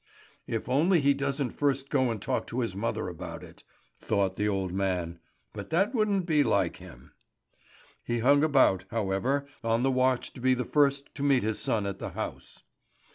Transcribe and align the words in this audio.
"If 0.47 0.67
only 0.67 0.99
he 0.99 1.13
doesn't 1.13 1.51
first 1.51 1.89
go 1.91 2.09
and 2.09 2.19
talk 2.19 2.47
to 2.47 2.61
his 2.61 2.75
mother 2.75 3.07
about 3.07 3.43
it," 3.43 3.63
thought 4.01 4.35
the 4.35 4.49
old 4.49 4.73
man. 4.73 5.19
"But 5.53 5.69
that 5.69 5.93
wouldn't 5.93 6.25
be 6.25 6.43
like 6.43 6.77
him." 6.77 7.11
He 8.03 8.17
hung 8.17 8.43
about, 8.43 8.85
however, 8.89 9.45
on 9.63 9.83
the 9.83 9.91
watch 9.91 10.33
to 10.33 10.41
be 10.41 10.55
the 10.55 10.65
first 10.65 11.13
to 11.13 11.21
meet 11.21 11.43
his 11.43 11.59
son 11.59 11.85
at 11.85 11.99
the 11.99 12.09
house. 12.09 12.63